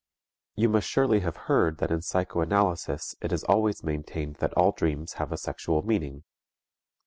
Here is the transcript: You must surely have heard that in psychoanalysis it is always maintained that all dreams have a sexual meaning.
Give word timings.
You 0.55 0.67
must 0.67 0.87
surely 0.87 1.19
have 1.19 1.37
heard 1.45 1.77
that 1.77 1.91
in 1.91 2.01
psychoanalysis 2.01 3.15
it 3.21 3.31
is 3.31 3.43
always 3.43 3.83
maintained 3.83 4.37
that 4.37 4.51
all 4.55 4.71
dreams 4.71 5.13
have 5.21 5.31
a 5.31 5.37
sexual 5.37 5.85
meaning. 5.85 6.23